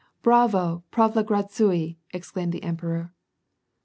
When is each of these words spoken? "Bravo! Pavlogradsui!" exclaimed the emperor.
"Bravo! 0.23 0.83
Pavlogradsui!" 0.91 1.97
exclaimed 2.11 2.53
the 2.53 2.63
emperor. 2.63 3.13